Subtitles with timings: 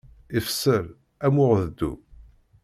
[0.37, 0.85] Ifser,
[1.25, 1.93] am uɣeddu.